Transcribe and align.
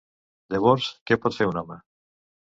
Llavors, 0.55 0.87
què 1.11 1.19
pot 1.27 1.37
fer 1.37 1.49
un 1.53 1.61
home? 1.63 1.79